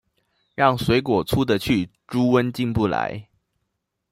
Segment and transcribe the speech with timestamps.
[0.55, 3.29] 讓水果出得去，豬瘟進不來